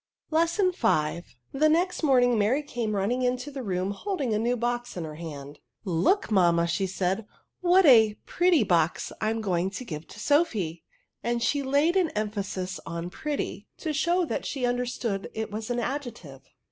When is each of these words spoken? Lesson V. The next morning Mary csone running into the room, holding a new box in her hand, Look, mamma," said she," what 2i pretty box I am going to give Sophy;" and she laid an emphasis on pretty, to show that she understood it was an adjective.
Lesson 0.31 0.71
V. 0.71 1.21
The 1.51 1.69
next 1.69 2.01
morning 2.01 2.35
Mary 2.35 2.63
csone 2.63 2.91
running 2.95 3.21
into 3.21 3.51
the 3.51 3.61
room, 3.61 3.91
holding 3.91 4.33
a 4.33 4.39
new 4.39 4.57
box 4.57 4.97
in 4.97 5.03
her 5.03 5.13
hand, 5.13 5.59
Look, 5.85 6.31
mamma," 6.31 6.67
said 6.67 7.17
she," 7.19 7.23
what 7.61 7.85
2i 7.85 8.17
pretty 8.25 8.63
box 8.63 9.11
I 9.21 9.29
am 9.29 9.41
going 9.41 9.69
to 9.69 9.85
give 9.85 10.09
Sophy;" 10.09 10.83
and 11.21 11.43
she 11.43 11.61
laid 11.61 11.95
an 11.97 12.09
emphasis 12.15 12.79
on 12.83 13.11
pretty, 13.11 13.67
to 13.77 13.93
show 13.93 14.25
that 14.25 14.43
she 14.43 14.65
understood 14.65 15.29
it 15.35 15.51
was 15.51 15.69
an 15.69 15.79
adjective. 15.79 16.41